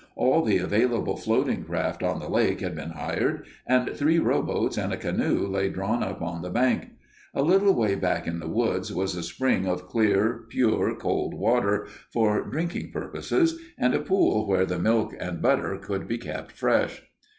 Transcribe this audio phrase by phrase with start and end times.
[0.15, 4.91] All the available floating craft on the lake had been hired, and three rowboats and
[4.91, 6.87] a canoe lay drawn up on the bank.
[7.35, 11.85] A little way back in the woods was a spring of clear, pure, cold water
[12.11, 17.03] for drinking purposes, and a pool where the milk and butter could be kept fresh.